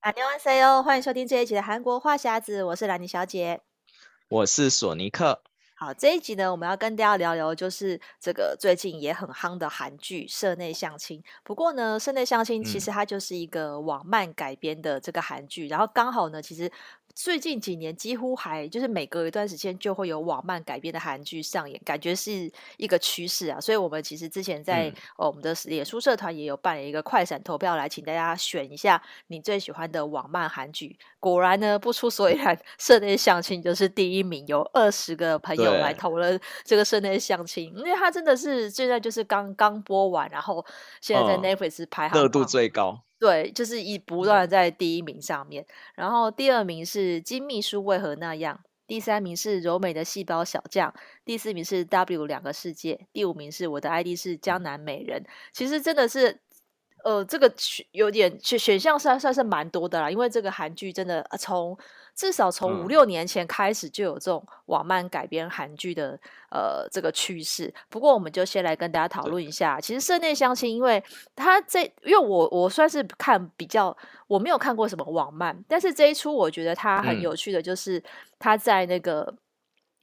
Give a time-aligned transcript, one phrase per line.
[0.00, 3.60] 안녕하세요，欢迎收听这一集的韩国话匣子，我是兰妮小姐，
[4.28, 5.42] 我是索尼克。
[5.74, 11.20] 好，这一集呢，我们要跟大家聊聊，就是这个最近也很夯的韩剧《社内相亲》。
[11.42, 16.70] 不过呢，《社内相亲》其实它就是一个网漫改编的这个韩剧，嗯、然后刚好呢，其实。
[17.15, 23.59] 最近几年几乎还就是每隔一段时间就会有网漫改编的韩剧上演，感觉是一个趋势啊。
[23.59, 30.97] 所以，我们其实之前在、我们的脸书社团也有办了一个快闪投票，来请大家选一下你最喜欢的网漫韩剧。
[31.19, 40.65] 果然呢，不出所以然，《社内相亲》就是第一名，有二十个朋友来投了这个《社内相亲》，因为它真的是现在就是刚刚播完，然后
[40.99, 43.01] 现在在 Netflix 排行、嗯、热度最高。
[43.21, 50.89] 对，就是一不断在第一名上面，然后第二名是《金秘书为何那样》，第三名是《柔美的细胞小将》，
[51.23, 55.23] 第四名是《W 两个世界》，第五名是我的 ID 是江南美人。
[55.53, 56.39] 其实真的是，
[57.03, 61.77] 呃，这个选有点选选项算算是蛮多的啦，因为这个韩剧真的从。
[62.13, 66.19] 至少从五六年前开始就有这种网漫改编韩剧的
[66.51, 67.73] 呃这个趋势。
[67.89, 71.01] 不过我们就先来跟大家讨论一下，其实《室内相亲》，因为
[71.37, 73.95] 他这因为我我算是看比较
[74.27, 78.03] 我没有看过什么网漫，但是这一出我觉得它很有趣的就是
[78.37, 79.33] 他在那个、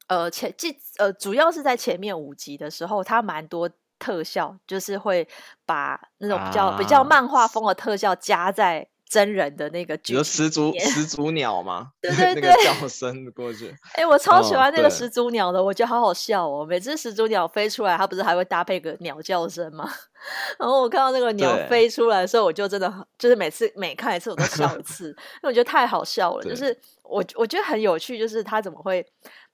[0.06, 5.26] 嗯、呃前记呃主要是在前面五集的时候，他蛮多特效，就是会
[5.66, 8.88] 把那种比较、啊、比较漫画风的特效加在。
[9.10, 11.92] 真人的那个剧，有始祖始祖鸟吗？
[11.98, 13.68] 对 对对，那个叫声过去。
[13.94, 16.66] 哎、欸，我 超喜欢那个始祖鸟的，哦、我觉得好好笑哦。
[16.66, 19.90] 每次始祖鸟飞出来，它不是还会搭配个鸟叫声吗？
[20.60, 26.42] 然后我看到那个鸟飞出来的时候，我就真的就是每次每看一次我都笑一次，因为我觉得太好笑了。
[26.42, 29.02] 就是我我觉得很有趣，就是他怎么会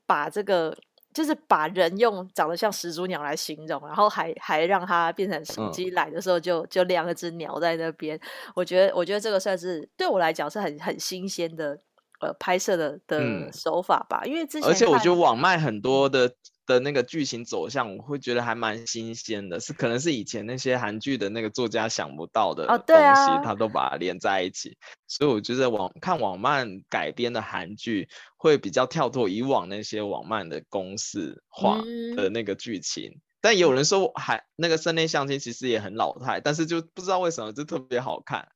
[0.04, 0.76] 把这个。
[1.14, 8.20] 就是把人用长得像始祖鸟来形容，然后还还让它变成手机来的时候就、嗯、就亮了只鸟在那边。
[8.54, 11.78] 我觉得我觉得这个算是对我来讲是很很新鲜的
[12.20, 16.34] 呃拍摄的的手法吧，嗯、因为之前而且我觉得网卖很多的。
[16.66, 22.92] 的那个剧情走向，我会觉得还蛮新鲜的，是可能是以前那些韩剧的那个作家想不到的东西，
[23.32, 31.82] 哦啊、他都把它连在一起，所以我觉得网看网漫改编的韩剧会比较跳脱以往那些网漫的公式化
[32.16, 38.48] 的那个剧情，嗯、但有人说还那个室内相亲其实也很老态，但是就不知道为什么就特别好看，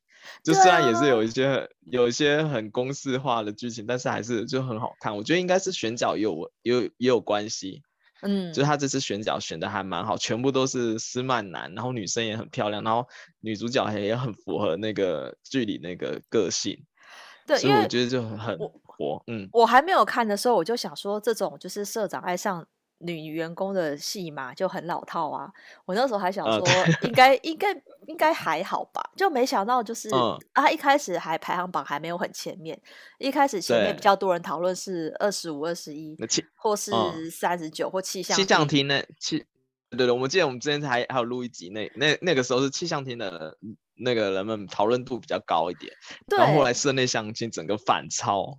[0.42, 7.82] 就虽然也是有一些、啊、有一些很公式化的剧情，但是还是就很好看，我觉得应该是选角也有也有也有关系。
[8.22, 13.06] 嗯，就是他这次选角选的还蛮好，全部都是斯曼男，然后女生也很漂亮，然后
[13.40, 16.84] 女主角也很符合那个剧里那个个性，
[17.46, 19.22] 对，所以我觉得就很火。
[19.26, 22.66] 嗯，我还没有看的时候，我就想说，这种就是社长爱上。
[23.00, 25.48] 女员工的戏嘛就很老套啊！
[25.84, 26.66] 我那时候还想 说
[27.02, 32.80] 应该，应该应该应该还好吧，就没想到就是、嗯、啊，一开始还排行榜还没有很前面，
[33.18, 36.16] 一开始前面比较多人讨论是二十五、二十一，
[36.56, 36.90] 或是
[37.30, 39.44] 三十九或气象气象厅那气，
[39.90, 43.56] 对对，我们记得我们之前还还有录一集，那那那个时候是气象厅的
[43.94, 45.92] 那个人们讨论度比较高一点，
[46.28, 48.58] 对然后后来室内相亲整个反超。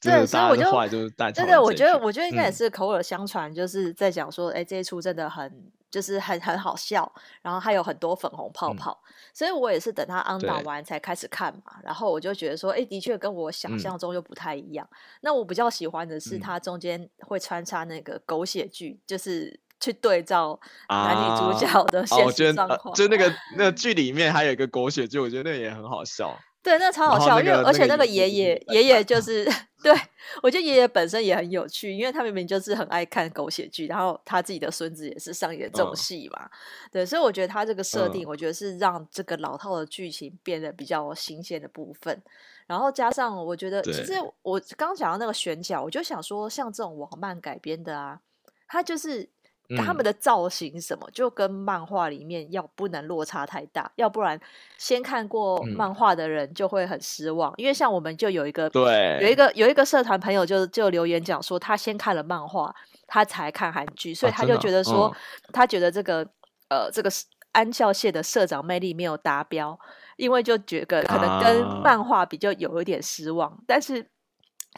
[0.00, 7.10] 对，所以我就就是对对，我觉得我觉得应该也是口耳相传，就是在讲说，哎、嗯，这一出真的很就是很很好笑，
[7.42, 14.86] 然后还有很多粉红泡泡，嗯、所以我也是等他 on 档完才开始看嘛，然后我就觉得说，哎，的确跟我想象中又不太一样。
[14.90, 22.94] 嗯、那我比较喜欢的是，它中间会穿插那个狗血剧，嗯、就是去对照男女主角的现实状况、啊哦呃。
[22.94, 26.38] 就那个那个剧里面还有一个狗血剧，我觉得那个也很好笑。
[26.62, 29.44] 对，那超好笑，那个、因为而且那个爷爷爷爷就是，
[29.82, 29.94] 对
[30.42, 36.50] 我觉得爷爷本身也很有趣，因为他明明就是很爱看狗血剧，然后他自己的孙子也是上演这种戏嘛，嗯、
[36.92, 42.20] 对，所以我觉得他这个设定，我觉得是让这个老套的剧情变得比较新鲜的部分，
[42.66, 48.20] 然后加上我觉得，其实我刚刚讲到那个选角，我就想说，像这种网漫改编的啊，
[48.66, 49.30] 他就是。
[49.76, 54.40] 他们的造型什么，嗯、就跟漫画里面要不能落差太大，要不然
[54.78, 57.52] 先看过漫画的人就会很失望。
[57.52, 62.74] 嗯、因为像我们就有一个，对，有一个有一个社团朋友就就留言讲说，他先看了漫画，
[63.06, 65.16] 他才看韩剧，所以他就觉得说，啊
[65.48, 66.26] 嗯、他觉得这个
[66.70, 67.10] 呃这个
[67.52, 69.78] 安孝燮的社长魅力没有达标，
[70.16, 74.08] 因为就觉得可能跟漫画比较有一点失望，啊、但是。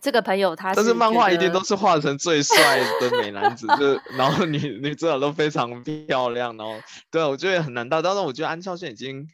[0.00, 6.74] 这个朋友他是，但是漫画一定都是画成最帅的美男子， 就然后女女主角都非常漂亮，然后
[7.10, 9.26] 对，我觉得很难到，但是我觉得安孝燮已经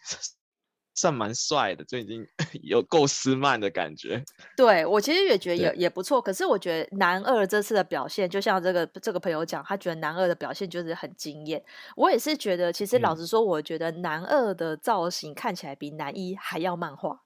[0.95, 2.27] 算蛮帅的，就已经
[2.63, 4.25] 有够斯曼的感觉。
[4.57, 11.63] 对，我其实也觉得也也不错，可是我觉得男二这次的表现，就像这个这个朋友讲，他觉得男二的表现就是很惊艳。
[11.97, 17.21] 我也是觉得，其实老实说，我觉得男二的造型看起来比男一还要漫画。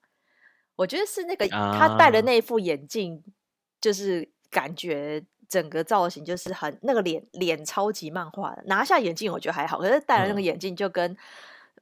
[0.81, 3.23] 我觉得是那个他戴的那一副眼镜，
[3.79, 8.63] 就是感觉整个造型就是很那个脸脸超级漫画的。
[8.65, 11.15] 拿下眼镜我觉得还好，可是戴了那个眼镜就跟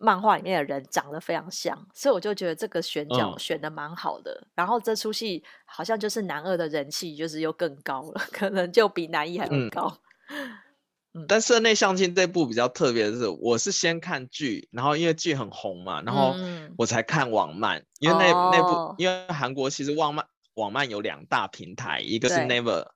[0.01, 4.37] 漫画里面的人长得非常像，嗯、所以我就觉得这个选角选的蛮好的。
[4.41, 9.97] 嗯、然后这出戏好像就是男二的人气就是又更高了，可能就比男一还要高。
[10.29, 10.51] 嗯
[11.29, 16.35] 但社内相亲这部比较特别的是，我是先看剧，然后因为剧很红嘛，然后
[16.77, 22.87] 我才看网漫，嗯、因为那、哦、那部因为韩国其实网漫网漫有两大平台，一个是 Never。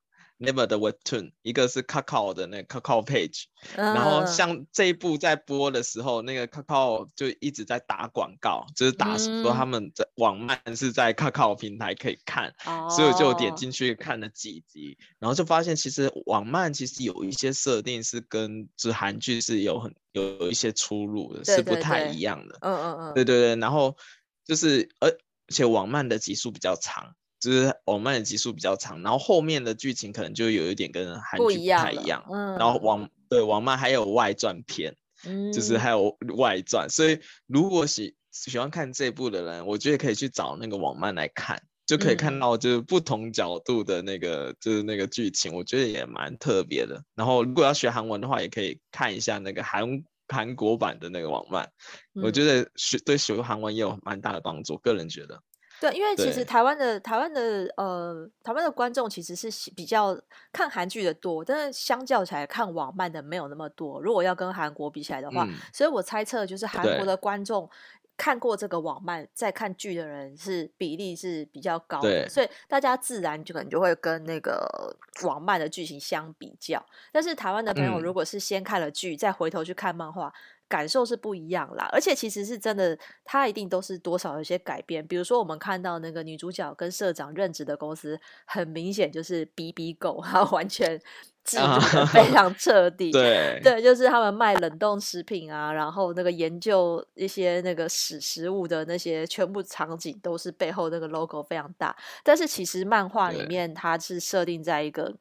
[0.44, 3.44] Never 的 Webtoon，一个是 Kakao 的那个 Kakao Page，、
[3.76, 22.58] 嗯、然后像这一部在播的时候，那个 Kakao 就一直在打广告，就是打说他们在网漫是在 Kakao 平台可以看，嗯、所以我就点进去看了几集，哦、然后就发现其实网漫其实有一些设定是跟就是韩剧是有很有一些出入的，对对对是不太一样的。
[22.60, 23.96] 嗯嗯嗯，对对对，然后
[24.44, 25.18] 就是而而
[25.48, 27.14] 且网漫的集数比较长。
[27.44, 31.92] 就是网漫的集数比较长，然后后面的剧情可能就有一点跟韩剧不太一样。
[31.92, 34.96] 一样嗯、然后网对网漫还有外传片，
[35.26, 47.04] 嗯、就是还有外传，所以如果喜喜欢看这部的人，我觉得可以去找那个网漫来看，就可以看到就是不同角度的那个、嗯、就是那个剧情，我觉得也蛮特别的。
[47.14, 49.84] 然后如果要学韩文的话，也可以看一下那个韩
[50.28, 51.70] 韩国版的那个网漫，
[52.14, 55.38] 嗯、我觉得学对学韩文也有蛮大的帮助，个人觉得。
[55.80, 60.18] 对，因为其实台湾的台湾的呃台湾的观众其实是比较
[60.52, 64.00] 看韩剧的多，但是相较起来看网漫的没有那么多。
[64.00, 67.68] 如果要跟韩国比起来的话，嗯、所以我猜测就是韩国的观众
[68.16, 76.82] 看过这个网漫再看剧的人是比例是比较高的，所以大家自然就可能就会跟那个网漫的剧情相比较。
[77.12, 80.32] 但是台湾的朋友如果是先看了剧、嗯、再回头去看漫画。
[80.68, 85.06] 感受是不一样啦，而且其实是真的，它一定都是多少有些改变。
[85.06, 90.98] 比如说，我们看到那个女主角跟社长任职的公司，很明显就是 BB Go，它完全
[91.44, 93.12] 制度的非常彻底。
[93.12, 101.94] 对对，就是他们卖冷冻食品啊，然后那个研究一些那个食食物的那些全部场景，都是背后那个 logo 非常大。
[102.22, 105.14] 但是其实漫画里面它是设定在一个。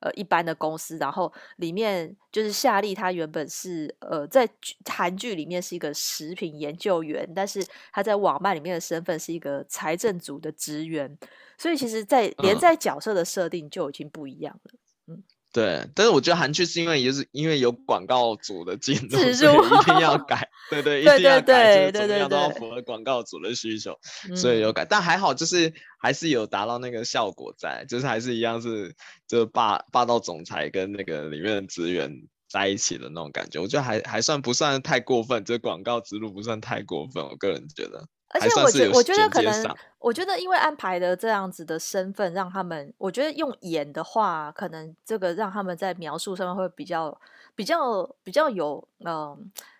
[0.00, 4.48] 呃，一般的公司，然后里面就是夏利，他原本是呃，在
[4.84, 11.16] 韩剧里面是一个食品研究员，但是他在网漫里面的身份是一个财政组的职员，
[11.56, 14.72] 所以其实，在连在角色的设定就已经不一样了。
[15.06, 15.22] 嗯，
[15.56, 23.98] 对，但是我觉得韩剧是因为也是因为有广告组的进入，所以一定要改， 对对，一定要改，就是怎么样都要符合广告组的需求，
[24.36, 25.72] 所以有改，但还好就是。
[25.98, 28.94] 还是有达到那个效果在，就是还是一样是，
[29.26, 32.12] 就霸霸道总裁跟那个里面的职员
[32.48, 38.06] 在一起的那种感觉，我觉得还还算不算太过分，这广告植入不算太过分，我个人觉得。
[38.28, 47.18] 而且我觉我觉得可能，我觉得因为安排的这样子的身份，让他们，我觉得用演的话，可能这个让他们在描述上面会比较
[47.54, 49.06] 比较比较有嗯。
[49.06, 49.38] 呃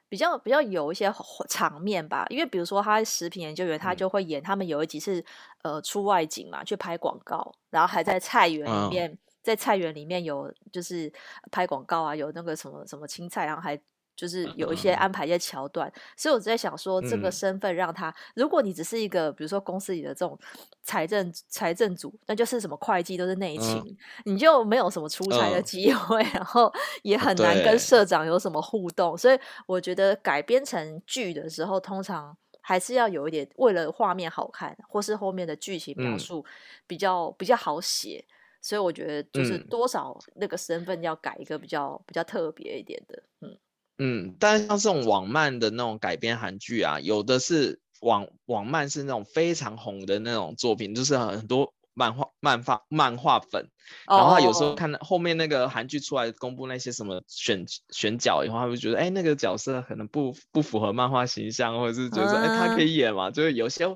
[0.09, 1.13] 比较比较有一些
[1.49, 5.23] 场面吧，因为比如说他食品研究员，他就会演他们有一集是
[5.63, 11.13] 呃出外景嘛，去拍广告，然后还在菜园里面，哦、在菜园里面有就是
[11.51, 13.77] 拍广告啊，有那个什么什么青菜，然后还。
[14.17, 20.37] 就是有一些安排一些桥段，嗯、所以我在想说，这个身份让他，嗯、如果你只是一个，比如说公司里的这种
[20.83, 29.17] 财政财政组，那就是什么会计都是内勤，嗯、你就没有什么出差的机 会，嗯、然后也很难跟社长有什么互动。
[29.19, 36.43] 所以我觉得改编成剧的时候，通常还是要有一点为了画面好看，或是后面的剧情描述
[36.87, 38.25] 比较、嗯、比较好写。
[38.63, 43.57] 所以我觉得就是多少那个身份要改一个比较比较特别一点的，嗯。
[43.99, 53.71] 嗯，但是像这种网漫的那种改编韩剧啊，有的是网网漫是那种非常红的那种作品，就是很多漫画漫画漫画粉，
[54.07, 63.87] 然后有时候看后面那个韩剧出来公布那些什么选选角以后，他会觉得哎那个角色可能不不符合漫画形象，或者是觉得说哎他可以演嘛，就是有些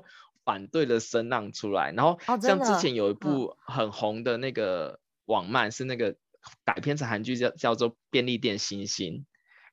[0.43, 1.91] 反对的声浪出来。
[1.91, 6.15] 然后像之前有一部很红的那个网漫是那个
[6.65, 9.13] 改编成韩剧叫叫做《便利店星星》。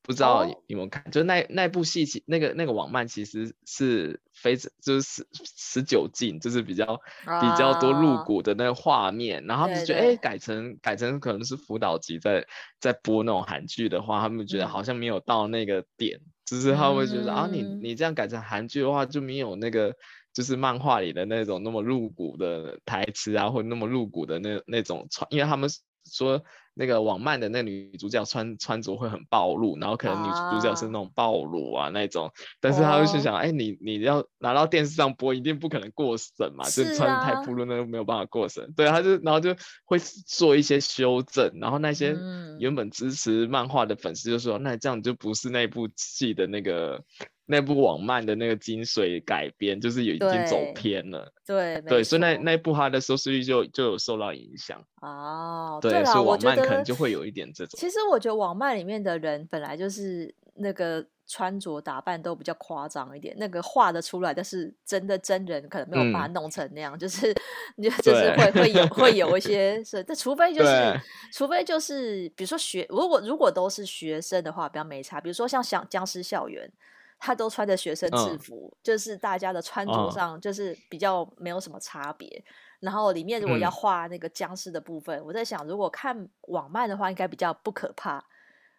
[0.09, 1.13] 不知道有没有看，oh.
[1.13, 7.41] 就那那部戏，其那个那个网漫其实是非就是十十九禁，就是比较、oh.
[7.43, 12.47] 比较多露骨的那个画面，然后他们就觉得，哎、欸，改成改成可能是辅导级在
[12.81, 19.95] 在播那种韩剧的话，他们觉得好像没有到那个点，只、嗯、是他们会觉得啊，你你这样改成韩剧的话，就没有那个
[20.33, 25.69] 就是漫画里的那种那么露骨的台词啊，或者那么露骨的那那种传，因为他们
[26.11, 26.43] 说。
[26.79, 32.31] 那个网漫的那个女主角穿穿着会很暴露，然后可能女主角是那种暴露啊那种，
[32.61, 38.73] 但是他会去想，哎、哦欸，你你要拿到电视上播，一定不可能过审嘛，啊、就穿太暴露那就没有办法过审。
[38.77, 42.17] 对，他就然后就会做一些修正，然后那些
[42.61, 47.03] 原本支持漫画的粉丝就说，嗯、那这样就不是那部戏的那个。
[47.51, 51.33] 那部网漫的那个精髓改编，就是有已经走偏了。
[51.47, 54.79] 对对，所以那那部它的收视率就就有受到影响。
[55.01, 57.79] 哦，对，所以网漫可能就会有一点这种。
[57.81, 67.35] 其实我觉得网漫里面的人本来就是那个穿着打扮都比较夸张一点，那个画的出来，但是真的真人可能没有把它弄成那样，嗯、就是
[67.77, 71.01] 你就是会会有会有一 些是，但除非就是
[71.33, 75.19] 除非就是比如说学，如果如果都是学生的话，比较没差。
[75.19, 76.71] 比如说像像僵尸校园。
[77.19, 82.53] 他都穿着学生制服，嗯，就是大家的穿着上就是比较没有什么差别，嗯。
[82.81, 88.25] 然后里面如果要画那个僵尸的部分，嗯，我在想，如果看网漫的话，应该比较不可怕，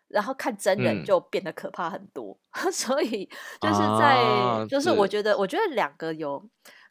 [0.07, 2.39] 然后看真人就变得可怕很多。
[2.51, 3.25] 嗯， 所以
[3.59, 6.41] 就是在，啊，就是我觉得，我觉得两个有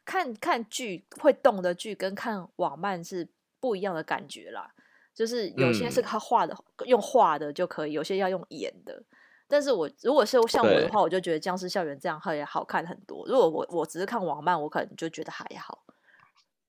[0.05, 3.27] 看看剧会动的剧跟看网漫是
[3.59, 4.71] 不一样的感觉啦。
[5.15, 9.03] 就是有些是他画的，嗯，用画的就可以，有些要用演的。
[9.49, 13.25] 但是我如果是像我的话，我就觉得《僵尸校园》这样会好看很多。
[13.27, 15.79] 如果我我只是看网漫，我可能就觉得还好。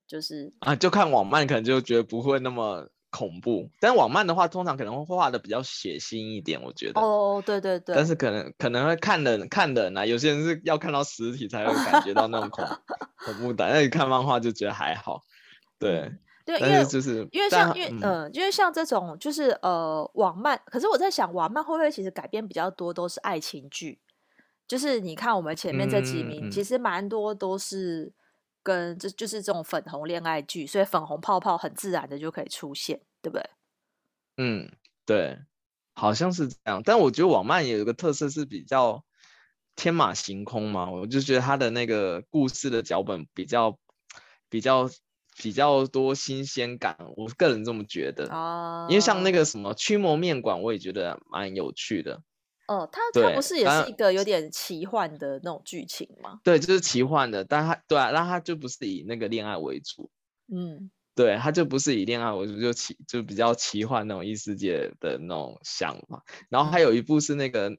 [0.07, 3.71] 就是啊，就看网漫可能就觉得不会那么恐怖。
[3.79, 7.01] 但网漫的话，通常可能会画的比较血腥一点，我觉得。
[7.01, 7.95] 哦，对对对。
[7.95, 12.65] 但是可能可能会看人看人啊，有些人是要看到实体才会感觉到那种恐
[13.25, 13.71] 恐怖感。
[13.73, 15.21] 那你看漫画就觉得还好，
[15.79, 15.99] 对。
[16.01, 16.19] 嗯
[16.59, 24.00] 对，因为就是因为像因为嗯、呃，因为像这种就是呃网漫，可是我在想网漫会不会其实改编比较多都是爱情剧？
[24.66, 28.12] 就是你看我们前面这几名，其实蛮多都是
[28.62, 33.50] 跟这就是这种粉红恋爱剧，所以粉红泡泡很自然的就可以出现，对不对？
[34.37, 34.71] 嗯，
[35.04, 35.38] 对，
[35.95, 36.83] 好像是这样。
[36.85, 39.04] 但我觉得网漫也有一个特色是比较
[39.75, 43.78] 天马行空嘛，我就觉得他的那个故事的脚本比较
[44.49, 44.88] 比较。
[45.37, 48.87] 比较多新鲜感，我个人这么觉得哦。
[48.89, 52.23] 因为像那个什么驱魔面馆，我也觉得蛮有趣的。
[52.67, 56.41] 哦，它它不是也是一个有点奇幻的那种剧情吗？
[56.45, 60.11] 对，就是奇幻的，但它对啊，那它就不是以那个恋爱为主。
[60.53, 66.25] 嗯，对，它就不是以恋爱为主，就奇就比较奇幻那种异世界的那种想法。
[66.49, 67.77] 然后还有一部是那个。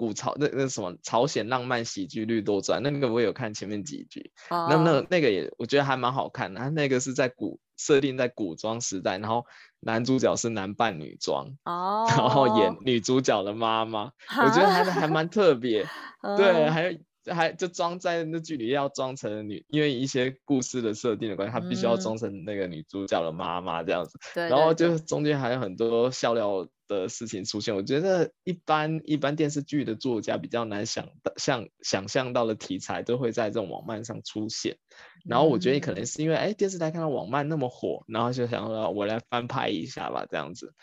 [0.00, 4.66] 古朝那那什么朝鲜浪漫喜剧绿豆传，那个我有看前面几集，oh.
[4.70, 6.58] 那那那个也我觉得还蛮好看的。
[6.58, 9.44] 他那个是在古设定在古装时代，然后
[9.78, 12.10] 男主角是男扮女装，oh.
[12.12, 14.10] 然后演女主角的妈妈，oh.
[14.48, 15.86] 我觉得还还蛮特别。
[16.22, 16.38] Oh.
[16.38, 16.98] 对，还有。
[17.26, 24.18] 还就装在那剧里要装成女，因为一些故事的设定的关系，他必须要装成那个女主角的妈妈这样子。
[24.34, 24.48] 对、嗯。
[24.48, 26.66] 然后就中间还有很多笑料
[26.98, 27.74] 的事情出现。
[27.74, 34.76] 我觉得一般一般电视剧的作家比较难想到，像想象到的题材都会在这种网漫上出现。
[35.24, 40.74] 然后我觉得可能是因为哎、嗯、电视台看到网漫那么火，然后就想说我来翻拍一下吧这样子，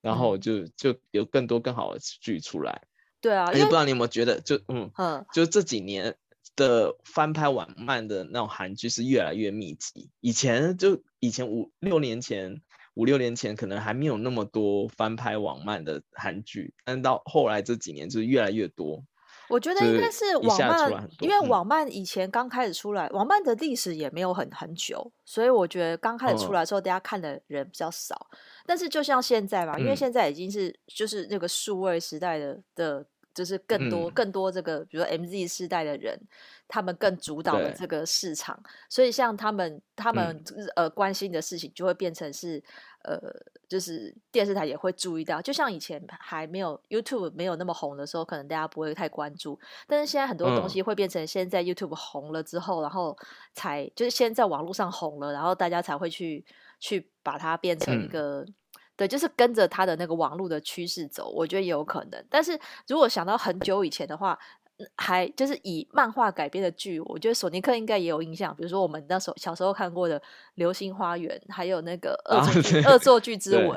[0.00, 2.82] 然后就就有更多更好的剧出来。
[3.20, 6.16] 对啊，也不知道你有没有觉得，就嗯，嗯，就这几年
[6.54, 10.10] 的翻拍网漫的那种韩剧是越来越密集。
[10.20, 12.62] 以前就以前五六年前，
[12.96, 19.02] 五六年前可能还没有那么多翻拍网漫的韩剧，但到后来这几年就是越来越多。
[19.48, 28.28] 我觉得应该是网漫，因为网漫以前刚开始出来，嗯、网漫的历史也没有很很久，所以我觉得刚开始出来的时候，大家看的人比较少。
[28.32, 33.06] 嗯、但是就像现在吧，因为现在已经是就是那个数位时代的的。
[33.36, 36.18] 就是更多、嗯、更多这个，比如说 MZ 世代的人，
[36.68, 42.62] 他们更主导了这个市场，所以像他们他们、嗯、呃关心的事情，就会变成是
[43.04, 43.18] 呃，
[43.68, 45.40] 就是电视台也会注意到。
[45.40, 53.16] 就像以前还没有 YouTube 没有那么红的时候，可能大家不会太关注，但是现在很多东西会变成现在 YouTube 红了之后，嗯、然后
[53.52, 56.44] 才就是先在网络上红了，然后大家才会去
[56.80, 58.42] 去把它变成一个。
[58.42, 58.54] 嗯
[58.98, 62.26] 对，就是跟着他的那个网络的趋势走，我觉得也有可能。
[62.30, 62.58] 但是
[62.88, 64.38] 如果想到很久以前的话，
[64.96, 68.54] 还就是以漫画改编的剧，我觉得索尼克应该也有印象。
[68.54, 70.20] 比如说我们那时候小时候看过的
[70.54, 73.68] 《流星花园》，还有那个恶作剧《恶作剧之吻》，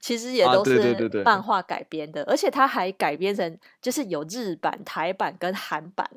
[0.00, 6.08] 其实也都是漫画改编的，而且它还改编成就是有日版、台版跟韩版。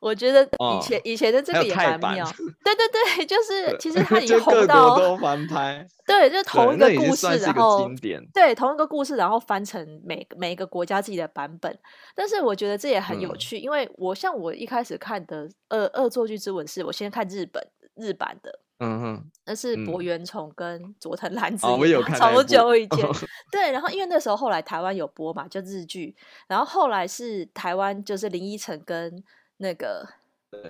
[0.00, 2.26] 我觉得以前、哦、以前的这个也蛮妙，
[2.64, 7.88] 对对对，就是其实他已经红到 都翻拍，对，就同一个故事，然后
[8.32, 11.78] 对同一个故事，然后翻成每每一个国家自己的版本。
[12.14, 17.62] 但是我觉得这也很有趣，嗯、因为我像我一开始看的《恶恶作剧之吻》是我先看日本
[17.96, 23.06] 日版的，嗯哼，那是柏原崇跟佐藤蓝子，哦，我有看，超久以前。
[23.52, 26.16] 对，然后因为那时候后来台湾有播嘛，就日剧，
[26.48, 29.22] 然后后来是台湾就是林依晨跟
[29.60, 30.08] 那个，
[30.50, 30.60] 对，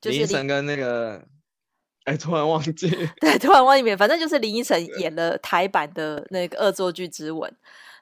[0.00, 1.22] 就是、林依晨跟那个。
[2.04, 2.90] 哎，突然忘记。
[3.20, 7.48] 对，突然忘记名，反正就是林依晨演了台版的那个《恶作剧之吻》。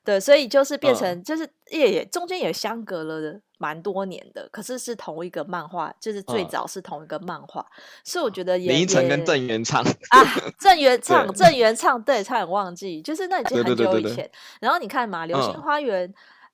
[0.02, 7.62] 对，所以就是变成，就是也也中间也相隔了蛮多年的，可是是同一个漫画，就是最早是同一个漫画，
[8.02, 10.24] 所以我觉得也林依晨跟郑元畅 啊，
[10.58, 14.30] 郑元畅，郑元畅，对，差点忘记，就是那已经很久以前。
[14.62, 16.08] 然后你看嘛，《流星花园》。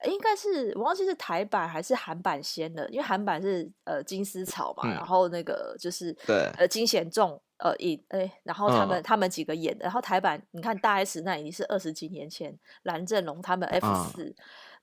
[0.07, 6.51] 应该是我忘记是台版还是韩版先的，因为韩版是呃金丝草嘛，嗯、然后那个就是对。
[6.57, 14.35] 呃金贤重呃演哎，然后他们、嗯、他们几个演的，然后台版你看大 S 那已经是二十几年前，蓝正龙他们 F 四、嗯，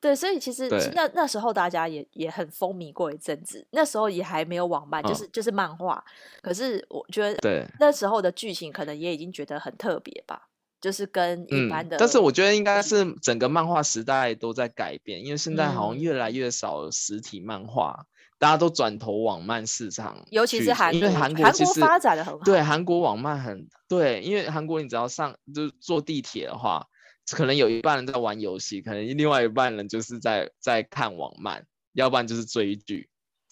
[0.01, 6.03] 对，所以其实那那时候大家也也很风靡过一阵子，那时候也还没有网漫，就是、嗯、就是漫画，
[6.41, 7.65] 可是我觉得对。
[7.79, 10.49] 那时候的剧情可能也已经觉得很特别吧。
[10.83, 18.05] 就是跟一般的、嗯，但是我觉得应该是整个漫画时代都在改变，因为现在好像越来越少实体漫画，嗯、
[18.37, 26.85] 大家都转投网漫市场，尤其是韩国，因为韩国其实发展的很好，对，韩国网漫很对，因为韩国你只要上就是坐地铁的话，
[27.31, 33.07] 可能有一半人在玩游戏，可能另外一半人就是在在看网漫，要不然就是追剧，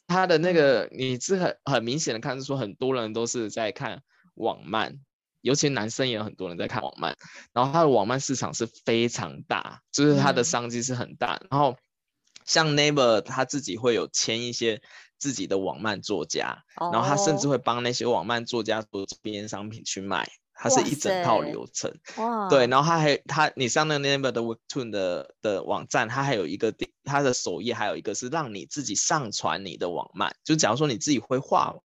[0.06, 4.02] 他的那个你是很很明显的看，出很多人都是在看
[4.36, 5.00] 网漫。
[5.42, 7.18] 尤其男生也有很多人在看网漫，
[7.52, 11.38] 然后他的网漫市场是非常大，就是它的商机是很大。
[11.42, 11.78] 嗯、然后
[12.46, 14.82] 像 Naver 他自己会有签一些
[15.18, 21.92] 自己的网漫作家，哦、然后他甚至会帮那些网漫作家做周边商品去卖，它是一整套流程。
[22.18, 31.76] 哇，对，然后他还他你上那个 Naver 的 Webtoon 的的网站，它还有一个它的首页还有一个是让你自己上传你的网漫，就假如说你自己会画。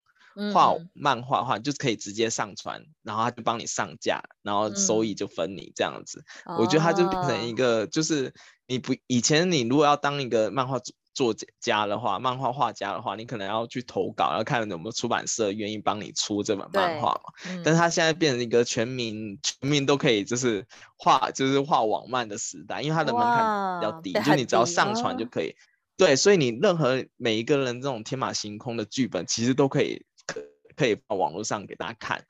[0.53, 6.23] 画漫画的话，就是可以直接上传，然后他就帮你上架，然后收益就分你这样子。
[6.45, 8.33] 嗯、我觉得他就变成一个，就是
[8.67, 10.79] 你不以前你如果要当一个漫画
[11.13, 17.19] 作家的话，漫画画家的话，你可能要去投稿，要看有没有出版社愿意帮你出这本漫画
[17.63, 25.55] 但是他现在变成一个全民全民都可以就是画就是画网漫的时代，因为它的门槛比较低，就你只要上传就可以。
[25.97, 30.05] 对，所以你任何每一个人这种天马行空的剧本，其实都可以。
[30.77, 32.23] 可以放网络上给大家看，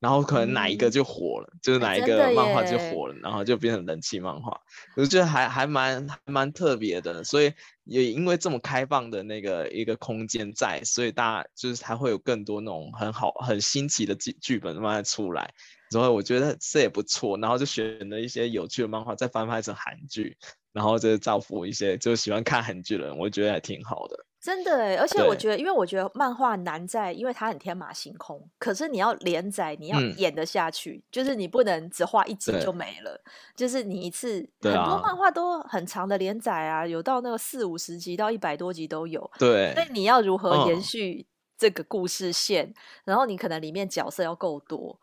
[0.00, 4.58] 然后可能哪一个就火了，嗯、就是哪一个漫画就火了，然后就变成人气漫画，
[4.96, 7.22] 我觉得还还蛮还蛮特别的。
[7.22, 7.52] 所以
[7.84, 15.52] 也因为这么开放的那个一个空间在，所以大家就是才会有更多那种很好很新奇的剧剧本慢慢出来。
[15.92, 20.38] 然后我觉得这也不错，然后就选了一些有趣的漫画，再翻拍成韩剧，
[20.72, 24.24] 然后就造福一些就喜欢看韩剧的人，我觉得还挺好的。
[24.40, 28.42] 真的哎，而且我觉得，因为我觉得漫画难在，因为它很天马行空。
[28.58, 33.22] 可是你要连载，你要演得下去，嗯、就是你不能只画一集就没了。
[33.54, 39.30] 就是你一次，很多漫画都很长的连载啊，有到那个四五十集到一百多集都有。
[39.38, 41.26] 对，所以你要如何延续
[41.58, 42.64] 这个故事线？
[42.64, 42.74] 嗯、
[43.04, 44.98] 然后你可能里面角色要够多，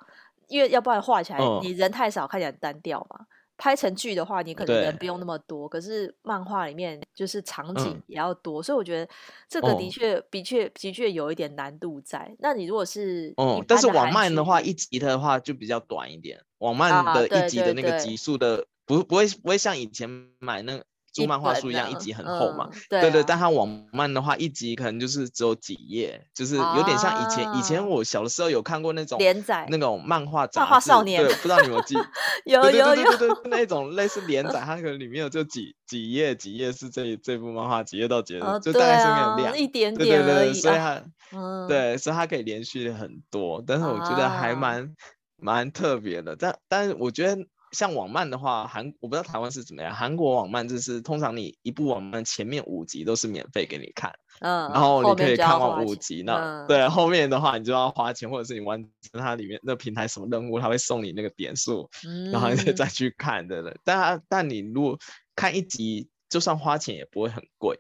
[0.48, 3.28] 因为要不然画起来你人太少，看起来很单调嘛。
[3.58, 9.12] 拍成剧的话，你可能人不用那么多，可是漫画里面就是场景也要多，嗯、所以我觉得
[9.50, 12.36] 这个的确、的确、的确有一点难度在。
[12.40, 20.08] 那你如果是哦、嗯，但是网漫的话，一集的话就比较短一点，网漫的一集的那个集数的不不会不会像以前
[20.40, 20.82] 买那
[21.22, 21.28] 个。
[21.28, 31.96] 书漫画书一样，一集很厚嘛，嗯、对，啊、对对，但它网漫的话，一集可能就是只有几页，就是有点像以前，啊、以前我小的时候有看过那种连载那种漫画杂志，漫画少年，对，不知道你有没有记？
[32.46, 41.04] 有有有，对对对对，那种类似连载， 它可能里面有就几几页几页是这这部漫画几页到结束，哦、就大概是那个量，一点点对对对，所以它，
[41.34, 44.94] 嗯、对，所以它可以连续很多，但是我觉得还蛮
[45.38, 47.42] 蛮、啊、特别的，但但是我觉得。
[47.78, 49.94] 像网漫的话，韩我不知道台湾是怎么样。
[49.94, 63.76] 韩国网漫就是通常你一部网漫前面五集都是免费给你看，嗯，然后你可以看完五集，那、嗯、对后面的话你就要花钱，或者是你完成它里面那平台什么任务，它会送你那个点数，嗯、然后你再去看的了。
[63.84, 64.98] 但但你如果
[65.36, 67.80] 看一集，就算花钱也不会很贵，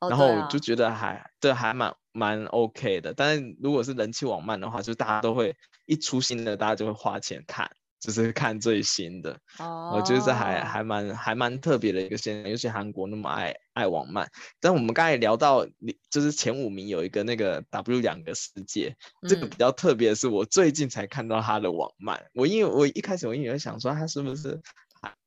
[0.00, 3.14] 哦、然后我就觉得还对还蛮蛮 OK 的。
[3.14, 7.70] 但是如果是人气网漫的话，就大家都会一出新的，大家就会花钱看。
[8.00, 9.94] 只是看最新的，oh.
[9.94, 14.26] 我觉得这还还蛮还蛮特别的一个现象，尤其韩国那么爱爱网漫。
[14.58, 15.66] 但我们刚才聊到，
[16.08, 22.24] 就是前五名有一个那个 W 两个世界，嗯、这个比较特别的是，我最近才看到他的网漫。
[22.32, 24.58] 我因为我一开始我以为想说他是不是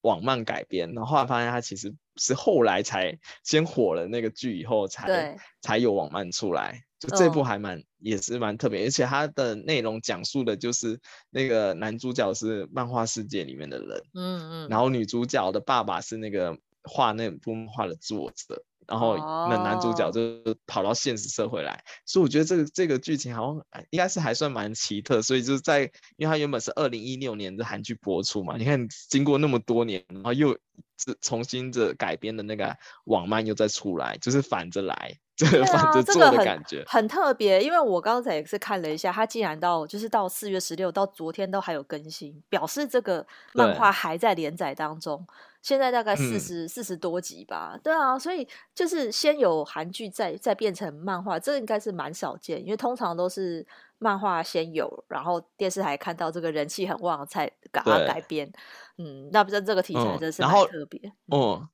[0.01, 6.83] 网漫改编，然后后来发现他其实是后来才先火了那个剧以后才才有网漫出来。
[7.07, 18.63] 就这部还蛮、哦、也是蛮特别，而且它的内容讲述的就是那个男主角是漫画世界里面的人，嗯嗯，然后女主角的爸爸是那个画那部漫画的作者。
[18.85, 25.83] 然后那男主角就跑到现实社会来，哦、所以我觉得这个这个剧情好像应该是还算蛮奇特，所以就是在
[26.17, 30.57] 因为它原本是二零一六年的韩剧播出嘛，你看经过那么多年，然后又
[31.21, 37.61] 重新的改编的那个网漫又再出来，就是反着来， 这个反着做的感觉，啊这个、很，很特别。
[37.63, 45.25] 因为我刚才也是看了一下，它竟然到就是到四月十六到昨天都还有更新，表示这个漫画还在连载当中。
[45.63, 53.65] 现在大概四十四十多集吧，嗯，对啊，所以就是先有韩剧，再再变成漫画，这应该是蛮少见，因为通常都是
[53.97, 58.51] 漫画先有，然后电视台看到这个人气很旺，才赶快改编。
[58.97, 60.99] 嗯，那不是这个题材真是蛮特别。
[61.27, 61.67] 哦、嗯嗯，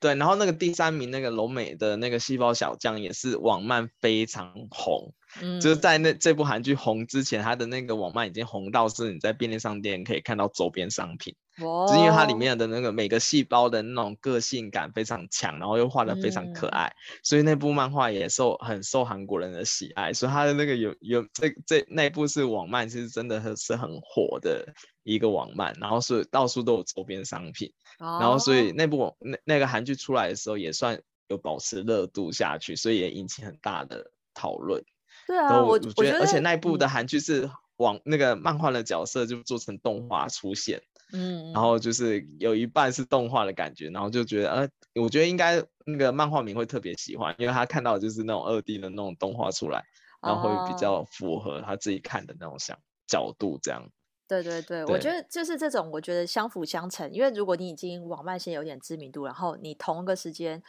[0.00, 5.14] 对，然后那个第三名那个柔美的那个细胞小将也是网漫非常红。
[5.40, 34.82] 嗯，就是在那这部韩剧红之前，他的那个网漫已经红到是你在便利商店可以看到周边商品，哦，就是因为它里面的那个每个细胞的那种个性感非常强，然后又画的非常可爱，嗯，所以那部漫画也受很受韩国人的喜爱，所以他的那个有有这这那部是网漫，其实真的是很火的一个网漫，然后是到处都有周边商品，哦，然后所以那部那那个韩剧出来的时候也算有保持热度下去，所以也引起很大的讨论。
[35.26, 40.82] 对啊，我我觉得，而且那一部的韩剧是往、嗯、那个漫画的角色就做成动画出现，
[41.12, 49.84] 嗯，然后就是有一半是动画的感觉，然后就觉得，呃，我觉得应该那个漫画迷会特别喜欢，因为他看到就是那种二 D 的那种动画出来，
[50.22, 53.88] 然后会比较符合他自己看的那种想角度，这样。
[54.30, 60.62] 对对对，对，我觉得就是这种，我觉得相辅相成，因为如果你已经网漫先有点知名度，然后你同一个时间，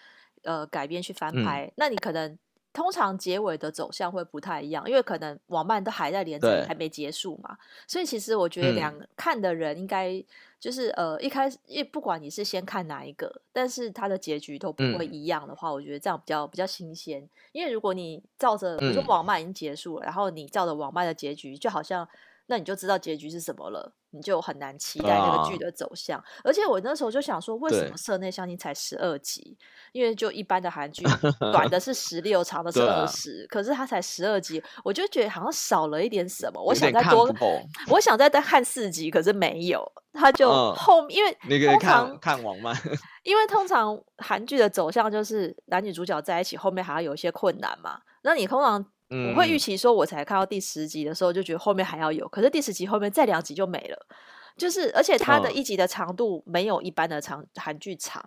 [0.44, 2.38] 呃，改编去翻拍，嗯、那你可能。
[2.74, 7.58] 通常结尾的走向会不太一样，因为可能网漫都还在连载，还没结束嘛。
[7.86, 10.24] 所以其实我觉得两看的人应该
[10.58, 17.28] 就是、嗯、呃一开始，因为不管你是先看哪一个，但是它的结局都不会一样的话，嗯、我觉得这样比较比较新鲜。
[17.52, 22.08] 因为如果你照着，比如说网漫已经结束了，然后你照着网漫的结局，就好像。
[22.48, 26.20] 那你就知道结局是什么了，你就很难期待那个剧的走向。
[26.20, 29.58] 啊、而且我那时候就想说，为什么社内相亲才十二集？
[29.94, 31.06] 因为就一般的韩剧，
[31.40, 36.62] 短的是十六，长的 是二十、啊，可是它才十二集，我就觉得好像少了一点什么。
[36.62, 37.34] 我想再多，
[37.90, 39.90] 我想再再看四集，可是没有。
[40.14, 42.76] 他就后，因为你可以看看网漫，
[43.24, 48.02] 因为通常韩剧的走向就是男女主角在一起，后面还要有一些困难嘛。
[48.24, 48.86] 那你通常。
[49.12, 54.08] 我会预期说，我才看到第十集的时候，就觉得后面还要有，可是第十集后面再两集就没了，
[54.56, 58.24] 就是而且它的一集的长度没有一般的长韩剧长，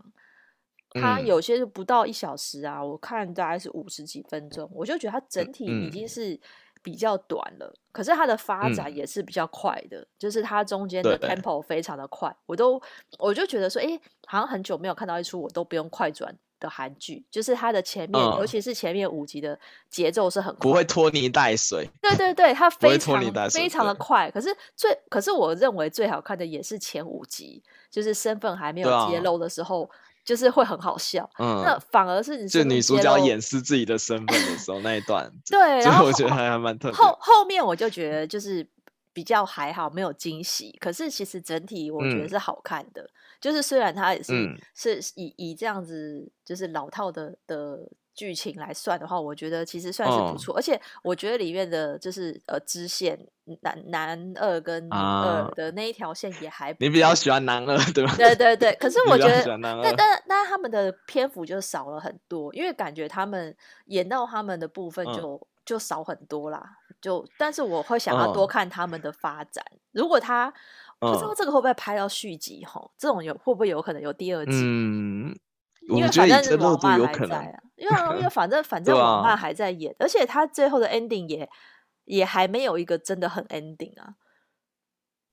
[0.91, 6.39] 它有些是不到一小时啊，我看大概是五十几分钟，我就觉得它整体已经是
[6.83, 12.79] 比较短了，可是它的发展也是比较快的，就是它中间的 tempo 非常的快，我都
[13.19, 16.37] 我就觉得说，哎，好像很久没有看到一出我都不用快转。
[16.65, 19.59] 的韩剧就是它的前面、嗯，尤其是前面五集的
[19.91, 21.87] 节奏是很快，不会拖泥带水。
[22.01, 24.31] 对对 对，它非常非常的快。
[24.31, 29.91] 可是最可是我认为最好看的也是前五集，就是身份还没有揭露的时候，啊、
[30.25, 31.29] 就是会很好笑。
[31.39, 36.97] 嗯，那反而是你就女主角掩饰自己的身份的时候那一段， 对，然后我觉得还蛮特别。
[36.97, 38.67] 后后面我就觉得就是
[39.15, 40.77] 比较还好，没有惊喜。
[40.79, 43.01] 可是其实整体我觉得是好看的。
[43.01, 43.11] 嗯
[43.45, 47.79] 就是虽然它也是、嗯、是以以这样子就是老套的的
[48.15, 50.57] 剧情来算的话，我觉得其实算是不错、哦。
[50.57, 53.19] 而且我觉得里面的就是呃支线
[53.61, 56.75] 男男二跟女二的那一条线也还。
[56.81, 58.15] 你比较喜欢男二对吧？
[58.17, 58.73] 对对对。
[58.81, 63.55] 可是我觉得，但但但他们的篇幅就少了很多，因为感觉他们
[63.89, 66.79] 演到他们的部分就、嗯、就少很多啦。
[67.01, 69.63] 就但是我会想要多看他们的发展。
[69.73, 70.51] 嗯、如果他
[70.99, 72.91] 不知道这个会不会拍到续集哈、嗯？
[72.97, 74.53] 这种有会不会有可能有第二季？
[74.53, 75.39] 嗯，
[75.89, 81.51] 因为反正网漫还在啊，因为因为反正反正网漫还在演、啊，而且他最后的 ending 也
[82.05, 84.15] 也还没有一个真的很 ending 啊，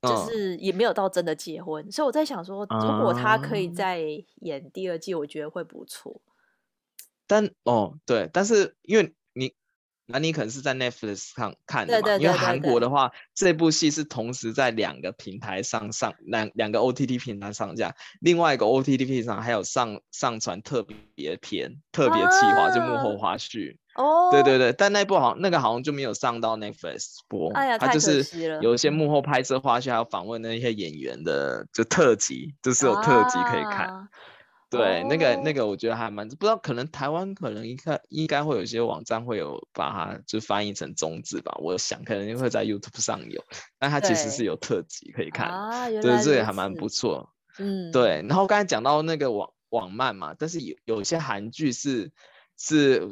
[0.01, 4.01] 就是也没有到真的结婚，嗯、所以我在想说，如果他可以再
[4.41, 6.19] 演第二季，我觉得会不错。
[7.25, 9.15] 但哦，对，但是因为。
[10.07, 12.01] 那你可能是在 Netflix 上看的嘛？
[12.01, 20.83] 对对对对对，因为韩国的话，这部戏是同时在两个平台上上两两个 OTT 平台上架，另外一个 OTT 平台上还有上上传特
[21.15, 23.77] 别片、特别企划、啊，就幕后花絮。
[23.95, 27.51] 哦，对对对，但那部好像那个好像就没有上到 Netflix 播。
[27.53, 28.25] 哎呀，它就是
[28.61, 33.87] 有一些幕后拍摄花絮，还有访问那些演员的就特辑，就是有特辑可以看。
[33.87, 34.07] 啊
[34.71, 43.43] 对，那个那个我觉得还蛮不知道，可能台湾可能应该应该会有一些网站会有把它就翻译成中字吧，我想可能会在 YouTube 上有，
[43.77, 45.51] 但它其实是有特辑可以看，
[46.01, 47.33] 对，这也还蛮不错。
[47.59, 48.25] 嗯，对。
[48.27, 52.11] 然后刚才讲到那个网网漫嘛，但是有有些韩剧是
[52.57, 53.07] 是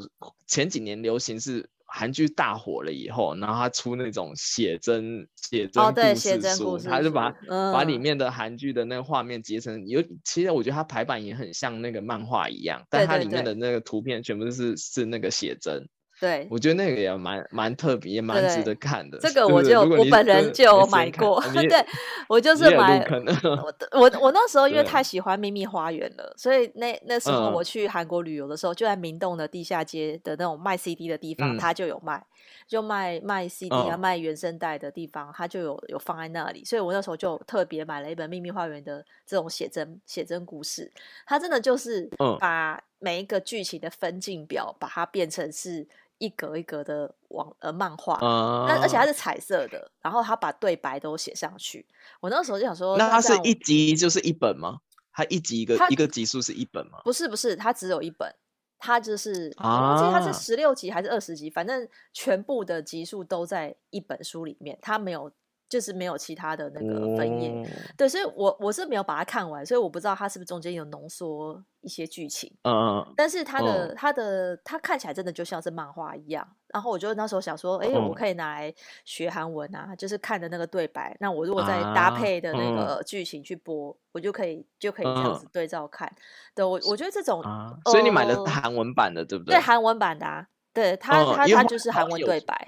[0.47, 1.69] 前几年流行是。
[1.91, 7.33] 韩剧大火了以后，然后他出那种写真写真故事书，他就把
[7.73, 15.87] 把里面的韩剧的那个画面截成有，其实我觉得它排版也很像那个漫画一样，但它里面的那个图片全部是是那个写真。
[16.19, 19.17] 对，我觉得那个也蛮蛮特别，也蛮值得看的。
[19.19, 21.85] 这 个我就我本人就有买过， 对，
[22.27, 23.05] 我就是买。
[23.49, 32.21] 我我我那时 候因为太喜欢秘密花园了，所以那那时候我去韩国旅游的时候，就在明洞的地下街的那种卖 CD 的地方，它就有卖，
[32.67, 40.91] 就卖卖 CD 啊，卖原声带的地方，它就有有放在那里，所以我那时候就特别买了一本秘密花园的这种写真写真故事，
[41.25, 45.87] 它真的就是把每一个剧情的分镜表，把它变成是。
[46.21, 51.87] 一格一格的网呃漫画，那、uh, 而且它是彩色的，然后他把对白都写上去。
[52.19, 54.79] 我那时候就想说，那它是一集就是一本吗？
[55.13, 56.99] 它一集一个一个集数是一本吗？
[57.05, 58.35] 不是不是，它只有一本，
[58.77, 65.31] 它就是我记得它是十六集还是二十集，反正全部的集数都在一本书里面，它没有。
[65.69, 72.51] 就是没有其他的那个分页，哦、对，所以我我是没有把它看完，所以我不知道它是不是中间有浓缩一些剧情。
[72.63, 76.45] 嗯，但是它的、嗯、它的它看起来真的就像是漫画一样。
[76.73, 78.73] 然后我就那时候想说，哎、欸，我可以拿来
[79.05, 81.15] 学韩文啊，嗯、就是看的那个对白。
[81.19, 86.07] 那我如果再搭配的那个剧情去播，我就可以就可以这样子对照看。
[86.07, 86.17] 嗯、
[86.55, 89.55] 对，我我觉得这种，啊呃、所以你买的是韩文版的，对不对？
[89.55, 92.67] 对，韩文版的啊，对它它它就是韩文对白。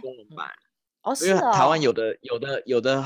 [1.03, 3.05] 哦，是啊，因为台湾有的有的有的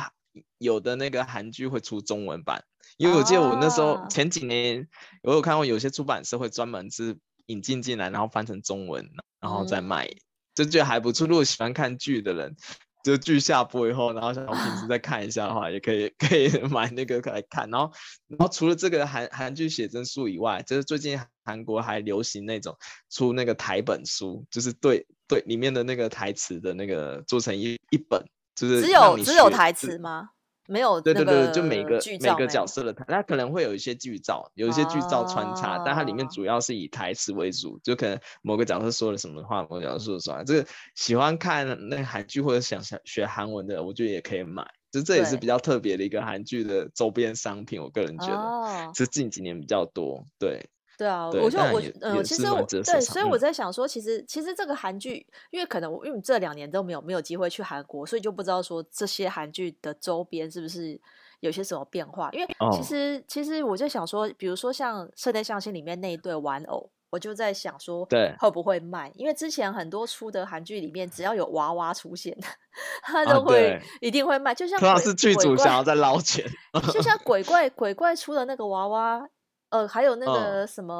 [0.58, 2.63] 有的那个韩剧会出中文版，
[2.97, 4.88] 因为我记得我那时候前几年
[5.23, 10.17] 我有看过有些出版社会专门是引进进来，然后翻成中文，然后再卖，嗯、
[10.55, 11.27] 就觉得还不错。
[11.27, 12.55] 如果喜欢看剧的人，
[13.03, 17.69] 就剧下播以后，然后想平时再看一下的话，也可以可以 买那个来看。
[17.69, 17.93] 然后
[18.27, 22.75] 然后除了这个韩韩剧写真书以外，就是最近韩国还流行那种
[23.10, 25.05] 出那个台本书，就是对。
[25.27, 30.29] 对，里面的那个台词的那个做成一一本，就是只有只有台词吗？
[30.67, 40.43] 没有，对对对，就每个每个角色的台，它可能会有一些剧照，有一些剧照穿插，但它里面主要是以台词为主，就可能某个角色说了什么话，某个角色说了什么。
[40.43, 50.69] 这个喜欢看那韩剧或者想想学韩文的，我觉得也可以买，就这也是比较特别的一个韩剧的周边商品，我个人觉得是近几年比较多，对。
[50.97, 60.99] 对啊，对我就我嗯，其实我对，所以我在想说，其实其实这个韩剧，因为可能我因为这两年都没有没有机会去韩国，所以就不知道说这些韩剧的周边是不是
[61.41, 62.29] 有些什么变化。
[62.31, 69.12] 因为其实、哦、其实我就想说，比如说像《射雕相亲》里面那一对玩偶，我就在想说，对，会不会卖？
[69.15, 72.38] 因为之前很多出的韩剧里面，只要有娃娃出现，
[73.03, 74.55] 他都会、啊、一定会卖。
[74.55, 76.45] 就像主要是剧组想要在捞钱，
[76.93, 79.27] 就像 鬼怪鬼怪出的那个娃娃。
[79.69, 80.93] 呃，还有那个什么，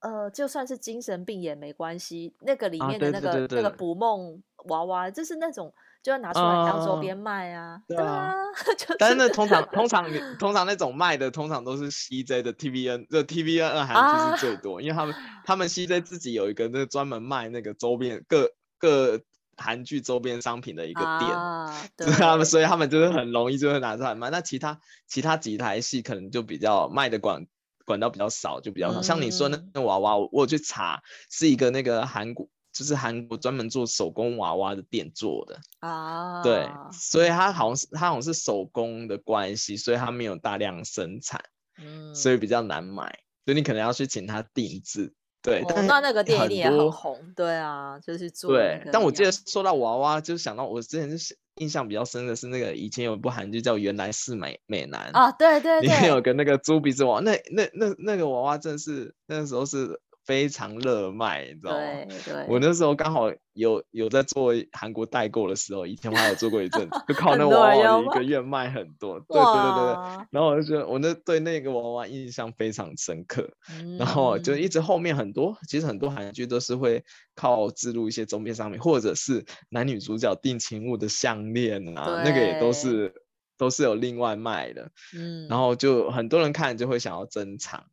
[0.00, 2.34] 哦、呃，就算是精神病也没关系。
[2.40, 7.80] 那个里面的那个、那个捕梦娃娃，就是那种就要拿出来当周边卖啊。
[7.86, 8.32] 对啊，
[8.98, 10.04] 但是那通常通常
[10.38, 19.20] 通常那种卖的，通常都是 CJ 的 TVN，就 TVN 二韩剧是最多，啊、因为他们 他们 CJ 自己有一个那专门卖那个周边各各
[19.56, 24.30] 韩剧周边商品的一个店，啊、对他们所以他们就是很容易就会拿出来卖。
[24.30, 27.44] 那其他其他几台戏可能就比较卖的广。
[27.90, 29.00] 管道比较少，就比较少。
[29.00, 36.42] 嗯、像你说那那娃娃，我我有去查，是一个那个韩国，就是韩国专门做手工娃娃的店做的啊。
[36.42, 41.42] 对，所以它好像是它好像是手工的关系，所以它没有大量生产，
[41.78, 43.06] 嗯，所以比较难买，
[43.44, 45.12] 所以你可能要去请他定制。
[45.42, 48.52] 对，哦、但那那个店一定也很红，对啊，就是做。
[48.52, 60.00] 对，但我记得说到娃娃，就想到我之前是印象比较深的是那个以前有一部韩剧叫《原来是美美男》啊，对对对， 里面有个那个猪鼻子娃娃，那那那那个娃娃真是那时候是。
[60.30, 61.78] 非常热卖，你知道吗？
[62.08, 69.18] 对对，我那时候刚好有有在做韩国代购的时候，以前我还有做过一阵子，就靠那娃娃一个月卖很多。
[69.18, 77.02] 对对对对，然后我就觉得我那对那个娃娃印象非常深刻，嗯、然后就一直后面很多，其实很多韩剧都是会
[77.34, 83.12] 靠置入一些周边商品，或者是男女主角定情物的项链啊，那个也都是
[83.58, 84.92] 都是有另外卖的。
[85.12, 87.84] 嗯，然后就很多人看就会想要珍藏。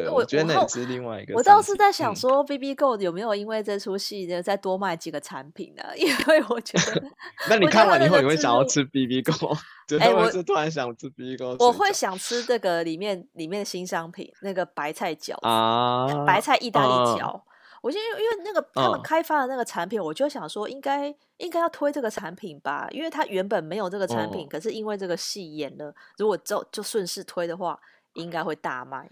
[0.00, 1.34] 对，我觉得那也是另外一个。
[1.34, 5.82] 我倒是在想说，BBGO 有没有因为这出戏呢，再多卖几个产品呢？
[5.96, 7.02] 因为我觉得，
[7.50, 9.58] 那你看完以后，你会想要吃 BBGO？
[10.00, 17.42] 哎，我是突然想吃 BBGO，我会想吃这个里面里面的新商品，那个白菜饺啊，白菜意大利饺。
[17.82, 27.76] 我就因为因为那个他们开发的那个产品，我就想说，应该应该要推这个产品吧，因为它原本没有这个产品，可是因为这个戏演了，如果就就顺势推的话，
[28.14, 29.10] 应该会大卖。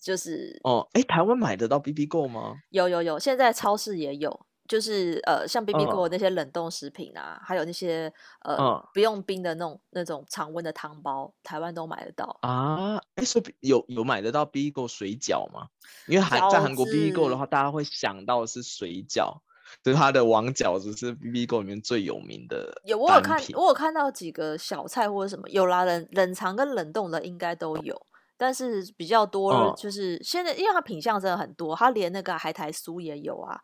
[0.00, 2.54] 就是哦，哎，台湾买得到 BBGO 吗？
[2.70, 4.46] 有有有，现在超市也有。
[4.68, 13.02] 就是呃，像 BBGO 那些冷冻食品啊，嗯、还有那些呃、嗯、不用冰的那种那种常温的汤包，台湾都买得到啊。
[13.16, 15.66] 哎，是有有买得到 BBGO 水饺吗？
[16.06, 19.38] 因为韩在韩国 BBGO 的话，大家会想到是水饺，
[19.82, 22.80] 就是它的王饺子是 BBGO 里面最有名的。
[22.84, 28.00] 有我有看，我有看到几个小菜或者什么，有啦，冷冷藏跟冷冻的应该都有，
[28.40, 33.60] 但是比较多就是、嗯、现在，因为它品相真的很多，它连那个海苔酥也有啊。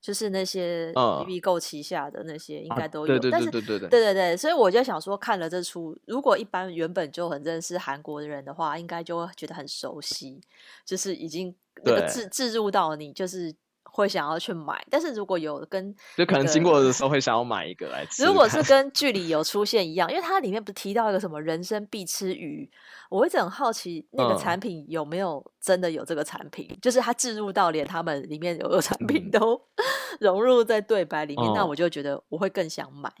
[0.00, 10.40] 就是那些 BBGO 旗下的那些应该都有，但是对对对，所以我就想说，看了这出，如果一般原本就很认识韩国的人的话，应该就会觉得很熟悉，
[10.86, 13.54] 就是已经那个置置入到你就是。
[13.84, 15.84] 会想要去买，但是如果有跟、
[16.16, 18.24] 那个，就可能经过的时候会想要买一个来吃。
[18.24, 22.70] 如果是 跟剧里有出现一样，因为它里面不是提到一个什么人生必吃鱼，
[23.10, 29.84] 我一直很好奇那个产品有没有真的有这个产品，嗯、就是它置入到连他们里面有个产品都、嗯、
[30.20, 33.12] 融入在对白里面，那我就觉得我会更想买，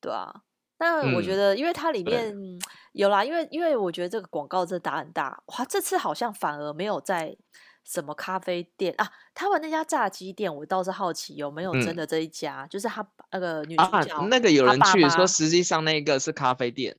[0.00, 0.32] 对啊。
[0.78, 2.34] 但我觉得，因为它里面
[2.92, 7.36] 有啦，因为因为我觉得这个广告这打很大，哇，这次好像反而没有在。
[7.84, 9.10] 什么咖啡店啊？
[9.34, 16.96] 他们那家炸鸡店，我倒是好奇有没有真的这一家，嗯、就是他那个女主角、啊、那个有人去说，实际上那个是咖啡店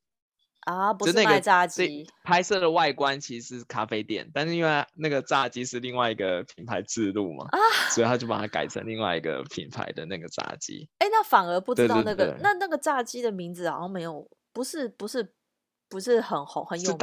[0.62, 2.08] 啊，不是卖炸鸡。
[2.24, 10.90] 拍摄的外观其实是咖啡店，但是因为那个炸鸡是另外一个品牌制度嘛，啊，所以他就把它改成另外一个品牌的那个炸鸡。
[11.00, 15.34] 哎、欸，那反而不知道那个那那个炸鸡的名字好像没有，不是不是
[15.90, 17.00] 不是很红很有名。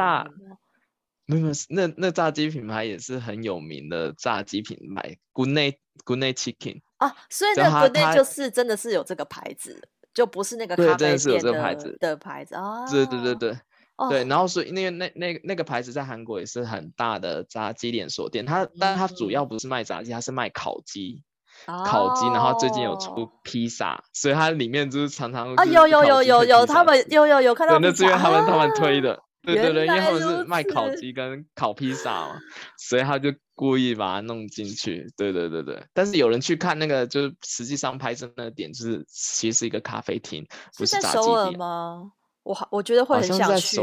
[1.25, 12.85] 没有，那那炸鸡品牌也是很有名的炸鸡品牌，Good Night Good Night Chicken 啊，所以那 Good Night 就是真的是有这个牌子，就不是那个咖啡店的，真的是有这个牌子的牌子啊。
[12.91, 13.59] 对对对对、
[13.97, 14.49] 哦、对，然后。
[14.49, 21.23] 所以那个那那那个牌子在韩国也是很大的炸鸡连锁店，它但它主要不是卖炸鸡，它是卖烤鸡，
[21.67, 27.03] 哦、烤鸡，然后最近有出披萨，所以它里面就是常常啊有有有有有他们。
[27.11, 29.23] 有有有看到，那是因为他们他们推的。
[29.43, 32.39] 对对对，因为他们是卖烤鸡跟烤披萨嘛，
[32.79, 35.07] 所以他就故意把它弄进去。
[35.17, 40.47] 对对对对，但是有人去看那个，就是实际上拍摄那个点，就是其实是一个咖啡厅，
[40.79, 41.23] 不是炸鸡店。
[41.23, 42.13] 是在首尔吗？
[42.43, 43.79] 我我觉得会很想去，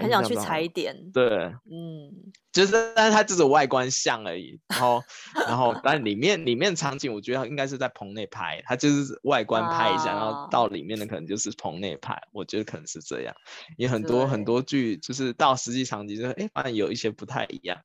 [0.00, 0.96] 很想去踩点。
[1.12, 1.26] 对，
[1.68, 4.60] 嗯，就是，但是它只是外观像而已。
[4.68, 5.02] 然后，
[5.48, 12.16] 然后，但里面里面场景，我觉得应该是在棚内拍，它就是外观拍一下，啊、然后到里面的可能就是棚内拍。
[12.32, 13.34] 我觉得可能是这样，
[13.76, 17.76] 因为很多很多剧就是到实际场景，就是哎，发现有一些不太一样。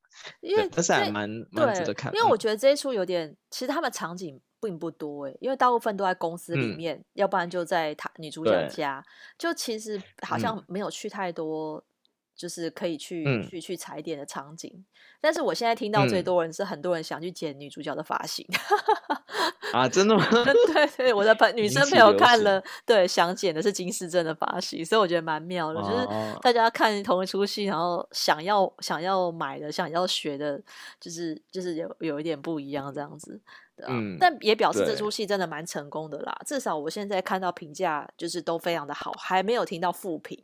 [0.42, 2.14] 因为但是还蛮蛮值得看。
[2.14, 4.40] 因为我觉得这一出有点，其实他们场景。
[4.60, 9.04] 并不多诶，因为大部分都在公司里面，嗯、要不然就在他女主角家，
[9.38, 11.82] 就其实好像没有去太多，
[12.36, 14.84] 就是可以去、嗯、去去踩点的场景。
[15.20, 18.46] 但是我现在听到最多人是很多人想去剪女主角的发型。
[19.72, 20.26] 啊，真的吗？
[20.32, 30.60] 对对，我的朋 女生朋友看了，对，想剪的是金世正的发型，所以我觉得蛮妙的，哦、就是大家看同一出戏，然后想要想要买的、想要学的，
[30.98, 33.40] 就是就是有有一点不一样这样子。
[33.88, 36.36] 嗯，但也表示这出戏真的蛮成功的啦。
[36.46, 40.38] 至少我现在看到评价就是都非常的好，还没有听到负评，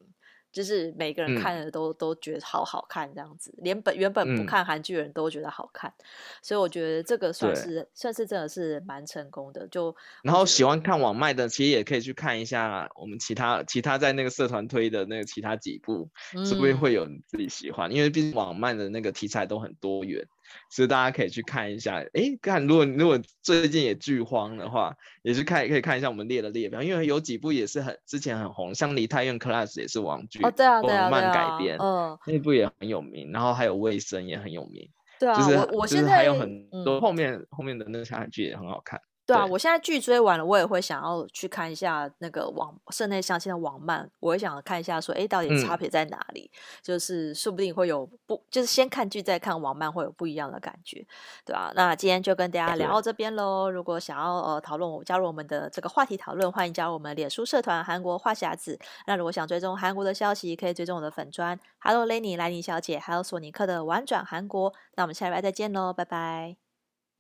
[0.52, 6.04] 就是每个人看了都、嗯、都觉得好好看这样子，连本原本不看韩剧的人都觉得好看，嗯、
[6.42, 9.68] 所以我觉得这个算是算是真的是蛮成功的。
[9.68, 16.08] 就然后喜欢看网卖的，其实也可以去看一下我们其他其他在那个社团推的那个其他几部，
[16.44, 17.90] 是不是会有你自己喜欢？
[17.90, 20.26] 嗯、因为毕竟网卖的那个题材都很多元。
[20.70, 39.00] 所以大家可以去看一下，哎，看如果如果最近也剧荒的话，也是看可以看一下我们列的列表，因为有几部也是很之前很红，像《梨泰院 Class》也是网剧，哦对啊对啊，漫改编，嗯，那部也很有名，然后还有《卫生》也很有名，对啊，就是我我现在还有很多后面、嗯、后面的那个韩剧也很好看。
[39.26, 46.48] 对啊，我现在剧追完了，我也会想要去看一下那个网室内相亲的网漫，我也想看一下说，哎，到底差别在哪里？
[46.54, 51.04] 嗯、就是说不定会有不，就是先看剧再看网漫会有不一样的感觉，
[51.44, 51.72] 对吧、啊？
[51.74, 53.68] 那今天就跟大家聊到这边喽。
[53.68, 58.78] 如果想要呃讨论，加入我们的这个话题讨论，欢迎加入我们脸书社团韩国话匣子。
[59.08, 64.72] 那如果想追踪韩国的消息，可以追踪我的粉专，Hello Lenny 莱尼小姐，还有索尼克的玩转韩国。
[64.94, 66.56] 那我们下礼拜再见喽，拜拜。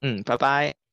[0.02, 0.85] 嗯，拜拜。